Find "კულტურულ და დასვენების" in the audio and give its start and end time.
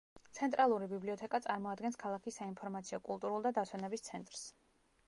3.11-4.09